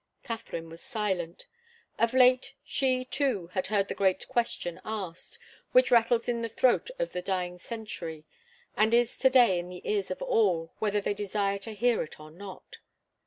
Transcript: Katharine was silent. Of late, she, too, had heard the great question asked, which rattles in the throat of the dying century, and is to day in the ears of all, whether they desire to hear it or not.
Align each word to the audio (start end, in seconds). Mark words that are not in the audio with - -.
Katharine 0.23 0.67
was 0.67 0.81
silent. 0.81 1.45
Of 1.99 2.15
late, 2.15 2.55
she, 2.65 3.05
too, 3.05 3.51
had 3.53 3.67
heard 3.67 3.87
the 3.87 3.93
great 3.93 4.27
question 4.27 4.81
asked, 4.83 5.37
which 5.73 5.91
rattles 5.91 6.27
in 6.27 6.41
the 6.41 6.49
throat 6.49 6.89
of 6.97 7.11
the 7.11 7.21
dying 7.21 7.59
century, 7.59 8.25
and 8.75 8.95
is 8.95 9.19
to 9.19 9.29
day 9.29 9.59
in 9.59 9.69
the 9.69 9.87
ears 9.87 10.09
of 10.09 10.19
all, 10.23 10.73
whether 10.79 11.01
they 11.01 11.13
desire 11.13 11.59
to 11.59 11.75
hear 11.75 12.01
it 12.01 12.19
or 12.19 12.31
not. 12.31 12.77